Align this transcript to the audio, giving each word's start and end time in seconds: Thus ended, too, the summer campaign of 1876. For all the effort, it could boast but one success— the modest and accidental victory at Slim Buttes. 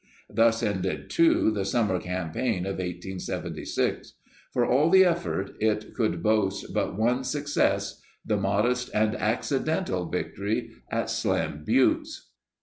Thus 0.31 0.63
ended, 0.63 1.11
too, 1.11 1.51
the 1.51 1.63
summer 1.63 1.99
campaign 1.99 2.65
of 2.65 2.77
1876. 2.79 4.13
For 4.51 4.65
all 4.65 4.89
the 4.89 5.05
effort, 5.05 5.51
it 5.59 5.93
could 5.93 6.23
boast 6.23 6.73
but 6.73 6.97
one 6.97 7.23
success— 7.23 8.01
the 8.25 8.37
modest 8.37 8.89
and 8.95 9.15
accidental 9.15 10.09
victory 10.09 10.71
at 10.89 11.11
Slim 11.11 11.63
Buttes. 11.63 12.31